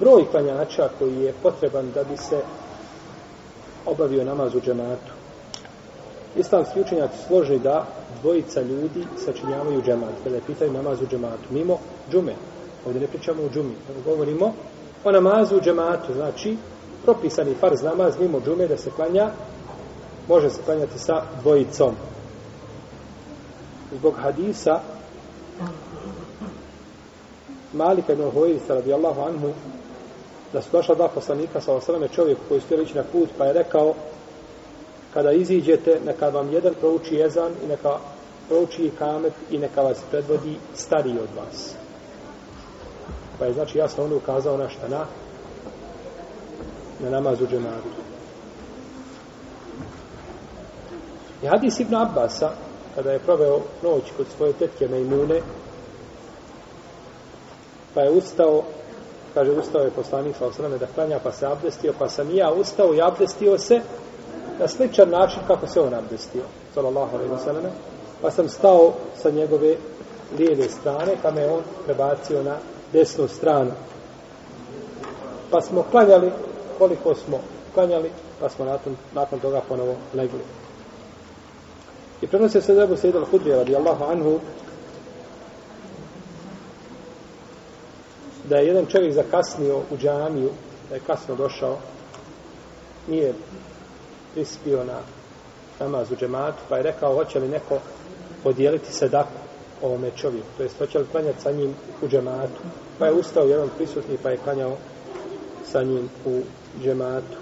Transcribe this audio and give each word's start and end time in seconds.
broj 0.00 0.24
klanjača 0.30 0.88
koji 0.98 1.14
je 1.14 1.34
potreban 1.42 1.90
da 1.94 2.04
bi 2.04 2.16
se 2.16 2.40
obavio 3.86 4.24
namaz 4.24 4.54
u 4.54 4.60
džematu. 4.60 5.12
Islamski 6.36 6.80
učenjaci 6.80 7.18
složi 7.26 7.58
da 7.58 7.86
dvojica 8.22 8.60
ljudi 8.60 9.04
sačinjavaju 9.24 9.82
džemat, 9.82 10.14
kada 10.24 10.36
je 10.36 10.42
pitaju 10.46 10.72
namaz 10.72 11.02
u 11.02 11.06
džematu, 11.06 11.48
mimo 11.50 11.78
džume. 12.12 12.34
Ovdje 12.86 13.00
ne 13.00 13.06
pričamo 13.06 13.42
o 13.42 13.48
džumi, 13.54 13.74
govorimo 14.04 14.52
o 15.04 15.12
namazu 15.12 15.56
u 15.56 15.60
džematu, 15.60 16.14
znači 16.14 16.56
propisani 17.04 17.54
farz 17.54 17.82
namaz 17.82 18.14
mimo 18.20 18.40
džume 18.40 18.66
da 18.66 18.76
se 18.76 18.90
klanja, 18.90 19.30
može 20.28 20.50
se 20.50 20.60
klanjati 20.64 20.98
sa 20.98 21.22
dvojicom. 21.42 21.94
Zbog 23.98 24.14
hadisa 24.22 24.80
Malika 27.72 28.12
ibn 28.12 28.30
Huwaisa 28.30 28.74
radijallahu 28.74 29.20
anhu 29.20 29.52
da 30.52 30.62
su 30.62 30.68
došla 30.72 30.94
dva 30.94 31.08
poslanika 31.08 31.60
sa 31.60 31.74
osrame 31.74 32.08
čovjek 32.08 32.38
koji 32.48 32.60
stoji 32.60 32.82
ići 32.82 32.96
na 32.96 33.04
put 33.12 33.28
pa 33.38 33.44
je 33.44 33.52
rekao 33.52 33.94
kada 35.14 35.32
iziđete 35.32 36.00
neka 36.06 36.28
vam 36.28 36.52
jedan 36.52 36.74
prouči 36.80 37.14
jezan 37.14 37.52
i 37.64 37.66
neka 37.66 37.98
prouči 38.48 38.90
kamet 38.98 39.32
i 39.50 39.58
neka 39.58 39.82
vas 39.82 39.98
predvodi 40.10 40.56
stariji 40.74 41.18
od 41.18 41.28
vas. 41.36 41.74
Pa 43.38 43.44
je 43.44 43.52
znači 43.52 43.78
jasno 43.78 44.04
on 44.04 44.12
ukazao 44.12 44.56
na 44.56 44.68
šta 44.68 44.88
na 44.88 45.06
na 47.00 47.10
namazu 47.10 47.46
džematu. 47.46 47.88
I 51.42 51.46
hadis 51.46 51.80
Ibn 51.80 51.94
Abbasa, 51.94 52.50
kada 52.94 53.12
je 53.12 53.18
proveo 53.18 53.60
noć 53.82 54.02
kod 54.16 54.26
svoje 54.36 54.52
tetke 54.52 54.88
Mejmune, 54.88 55.40
pa 57.98 58.02
je 58.02 58.10
ustao, 58.10 58.62
kaže, 59.34 59.50
ustao 59.50 59.82
je 59.82 59.90
poslanik 59.90 60.36
sa 60.36 60.46
osrame 60.46 60.78
da 60.78 60.86
klanja, 60.86 61.18
pa 61.18 61.32
se 61.32 61.46
abdestio, 61.46 61.92
pa 61.98 62.08
sam 62.08 62.30
i 62.30 62.36
ja 62.36 62.52
ustao 62.52 62.94
i 62.94 63.02
abdestio 63.02 63.58
se 63.58 63.80
na 64.58 64.68
sličan 64.68 65.10
način 65.10 65.40
kako 65.46 65.66
se 65.66 65.80
on 65.80 65.94
abdestio, 65.94 66.42
sallallahu 66.74 67.16
alaihi 67.16 67.32
wa 67.32 67.70
pa 68.22 68.30
sam 68.30 68.48
stao 68.48 68.92
sa 69.22 69.30
njegove 69.30 69.76
lijeve 70.38 70.68
strane, 70.68 71.16
pa 71.22 71.30
me 71.30 71.46
on 71.46 71.62
prebacio 71.84 72.42
na 72.42 72.56
desnu 72.92 73.28
stranu. 73.28 73.70
Pa 75.50 75.60
smo 75.60 75.82
klanjali 75.90 76.30
koliko 76.78 77.14
smo 77.14 77.40
klanjali, 77.74 78.10
pa 78.40 78.48
smo 78.48 78.64
nakon, 78.64 78.96
nakon 79.14 79.40
toga 79.40 79.60
ponovo 79.68 79.94
legli. 80.14 80.44
I 82.20 82.26
prenosio 82.26 82.60
se 82.60 82.74
Zebu 82.74 82.96
Sejid 82.96 83.16
al-Hudri, 83.16 83.52
radijallahu 83.52 84.04
anhu, 84.04 84.40
da 88.48 88.56
je 88.56 88.66
jedan 88.66 88.86
čovjek 88.86 89.12
zakasnio 89.12 89.76
u 89.90 89.96
džamiju, 89.96 90.50
da 90.88 90.94
je 90.94 91.00
kasno 91.06 91.34
došao, 91.34 91.76
nije 93.08 93.32
prispio 94.34 94.84
na 94.84 95.00
namaz 95.80 96.12
u 96.12 96.16
džematu, 96.16 96.58
pa 96.68 96.76
je 96.76 96.82
rekao, 96.82 97.14
hoće 97.14 97.38
li 97.38 97.48
neko 97.48 97.78
podijeliti 98.42 98.92
sedaku 98.92 99.38
ovome 99.82 100.10
čovjeku, 100.16 100.46
to 100.56 100.62
jest 100.62 100.78
hoće 100.78 100.98
li 100.98 101.06
klanjati 101.12 101.42
sa 101.42 101.50
njim 101.50 101.74
u 102.02 102.08
džematu. 102.08 102.60
Pa 102.98 103.06
je 103.06 103.12
ustao 103.12 103.44
jedan 103.44 103.68
prisutni, 103.76 104.18
pa 104.22 104.30
je 104.30 104.36
klanjao 104.44 104.76
sa 105.64 105.82
njim 105.82 106.08
u 106.26 106.40
džematu. 106.82 107.36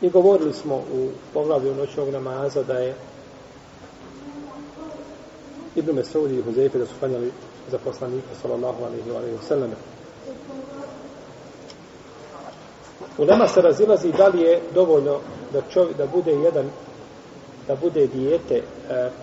I 0.00 0.10
govorili 0.10 0.52
smo 0.52 0.74
u 0.74 1.08
poglavlju 1.32 1.74
noćnog 1.74 2.08
namaza 2.08 2.62
da 2.62 2.78
je 2.78 2.94
Ibn 5.76 5.94
Mesudi 5.94 6.38
i 6.38 6.42
Huzefe 6.42 6.78
da 6.78 6.86
su 6.86 6.92
klanjali 6.98 7.32
za 7.70 7.78
poslanika 7.78 8.34
sallallahu 8.42 8.84
alaihi 8.84 9.10
wa 9.10 9.16
alaihi 9.16 9.36
wa 9.36 9.48
sallam. 9.48 9.70
Ulema 13.18 13.48
se 13.48 13.62
razilazi 13.62 14.12
da 14.12 14.28
li 14.28 14.40
je 14.40 14.60
dovoljno 14.74 15.20
da, 15.52 15.62
čovjek, 15.70 15.96
da 15.96 16.06
bude 16.06 16.32
jedan 16.32 16.70
da 17.68 17.76
bude 17.76 18.06
dijete 18.06 18.54
e, 18.54 18.62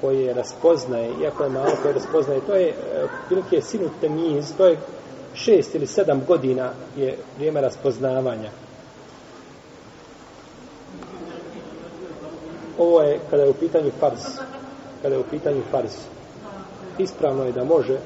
koje 0.01 0.33
raspoznaje, 0.33 1.11
iako 1.21 1.43
je 1.43 1.49
malo 1.49 1.71
koje 1.81 1.93
raspoznaje, 1.93 2.41
to 2.47 2.55
je 2.55 2.69
e, 2.69 2.73
prilike 3.27 3.61
sinu 3.61 3.89
temiz, 4.01 4.53
to 4.57 4.65
je 4.65 4.77
šest 5.33 5.75
ili 5.75 5.87
sedam 5.87 6.21
godina 6.27 6.71
je 6.97 7.17
vrijeme 7.37 7.61
raspoznavanja. 7.61 8.49
Ovo 12.77 13.01
je 13.01 13.19
kada 13.29 13.43
je 13.43 13.49
u 13.49 13.53
pitanju 13.53 13.91
farz. 13.99 14.21
Kada 15.01 15.15
je 15.15 15.21
u 15.21 15.29
pitanju 15.31 15.61
farz. 15.71 15.91
Ispravno 16.97 17.43
je 17.43 17.51
da 17.51 17.63
može 17.63 17.97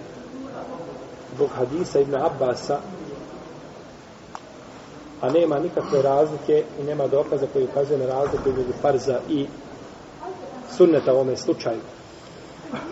zbog 1.35 1.49
hadisa 1.57 1.99
Ibn 1.99 2.15
Abbasa 2.15 2.79
a 5.21 5.29
nema 5.29 5.59
nikakve 5.59 6.01
razlike 6.01 6.63
i 6.79 6.83
nema 6.83 7.07
dokaza 7.07 7.45
koji 7.53 7.65
ukazuje 7.65 7.99
na 7.99 8.05
razliku 8.05 8.49
između 8.49 8.73
farza 8.81 9.19
i 9.29 9.47
sunneta 10.77 11.13
u 11.13 11.15
ovome 11.15 11.37
slučaju. 11.37 11.79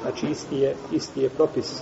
Znači 0.02 0.28
isti 0.28 0.58
je, 0.58 0.76
isti 0.92 1.22
je 1.22 1.30
propis. 1.30 1.82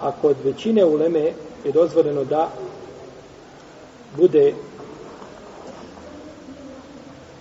A 0.00 0.12
kod 0.22 0.36
većine 0.44 0.84
uleme 0.84 1.32
je 1.64 1.72
dozvoljeno 1.72 2.24
da 2.24 2.48
bude 4.16 4.54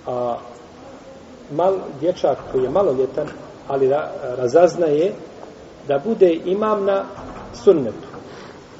a, 0.07 0.37
mal, 1.51 1.77
dječak 1.99 2.37
koji 2.51 2.63
je 2.63 2.69
maloljetan, 2.69 3.27
ali 3.69 3.89
ra, 3.89 4.11
razaznaje 4.37 5.13
da 5.87 5.99
bude 6.05 6.33
imam 6.45 6.85
na 6.85 7.03
sunnetu. 7.53 8.07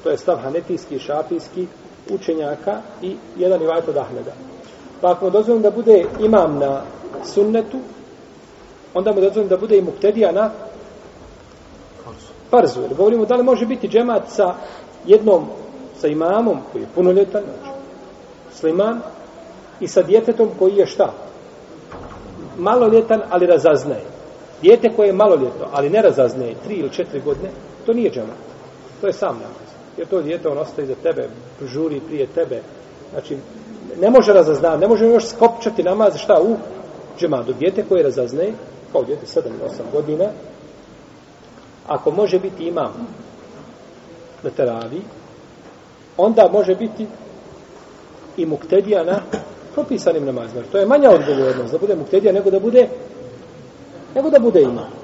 To 0.04 0.10
je 0.10 0.18
stav 0.18 0.38
hanetijski, 0.38 1.00
šafijski, 1.00 1.68
učenjaka 2.10 2.82
i 3.02 3.16
jedan 3.38 3.62
ivajt 3.62 3.88
od 3.88 3.98
Ahmeda. 3.98 4.32
Pa 5.02 5.12
ako 5.12 5.26
mu 5.26 5.32
dozvolim 5.32 5.62
da 5.62 5.72
bude 5.72 6.06
imam 6.20 6.60
na 6.60 6.82
sunnetu, 7.24 7.78
onda 8.94 9.12
mu 9.12 9.22
dozvolim 9.22 9.50
da 9.50 9.58
bude 9.58 9.78
i 9.78 9.82
muktedija 9.82 10.32
na 10.32 10.52
farzu. 12.50 12.82
Jer 12.82 12.94
govorimo 12.94 13.26
da 13.26 13.36
li 13.36 13.44
može 13.44 13.66
biti 13.66 13.88
džemat 13.88 14.24
sa 14.30 14.56
jednom, 15.06 15.46
sa 15.98 16.08
imamom 16.08 16.60
koji 16.72 16.82
je 16.82 16.88
punoljetan, 16.96 17.44
znači, 17.44 17.78
sliman, 18.54 19.02
i 19.80 19.88
sa 19.88 20.02
djetetom 20.02 20.50
koji 20.60 20.76
je 20.76 20.86
šta? 20.86 21.14
Maloljetan, 22.58 23.22
ali 23.30 23.46
razaznaje. 23.46 24.09
Dijete 24.62 24.90
koje 24.96 25.08
je 25.08 25.14
maloljetno, 25.14 25.66
ali 25.72 25.90
ne 25.90 26.02
razazne 26.02 26.54
tri 26.64 26.76
ili 26.76 26.90
četiri 26.90 27.22
godine, 27.22 27.50
to 27.86 27.94
nije 27.94 28.12
džemat. 28.12 28.38
To 29.02 29.08
je 29.08 29.14
sam 29.14 29.36
namaz. 29.36 29.70
Jer 29.98 30.08
to 30.08 30.22
dijete, 30.22 30.50
on 30.50 30.58
ostaje 30.58 30.88
za 30.88 30.96
tebe, 30.96 31.30
žuri 31.66 32.02
prije 32.08 32.28
tebe. 32.28 32.62
Znači, 33.12 33.38
ne 34.02 34.10
može 34.10 34.34
razaznati, 34.34 34.82
ne 34.82 34.88
može 34.88 35.06
još 35.06 35.26
skopčati 35.26 35.84
namaz, 35.84 36.18
šta, 36.18 36.42
u 36.42 36.58
džematu. 37.20 37.54
Dijete 37.54 37.84
koje 37.90 38.04
razazne, 38.04 38.54
kao 38.92 39.04
dijete 39.04 39.26
7 39.26 39.42
ili 39.46 39.70
8 39.70 39.92
godina, 39.92 40.26
ako 41.88 42.12
može 42.12 42.40
biti 42.40 42.68
imam 42.68 43.08
na 44.44 44.50
teravi, 44.50 45.02
onda 46.18 46.50
može 46.52 46.76
biti 46.76 47.08
i 48.38 48.46
muktedija 48.46 49.04
na 49.04 49.20
propisanim 49.74 50.26
namazima. 50.26 50.64
To 50.72 50.78
je 50.78 50.86
manja 50.86 51.10
odgovornost 51.10 51.72
da 51.72 51.78
bude 51.78 51.96
muktedija 51.96 52.34
nego 52.34 52.52
da 52.52 52.60
bude 52.60 52.88
nego 54.16 54.30
da 54.30 54.40
bude 54.40 54.62
imam. 54.62 54.99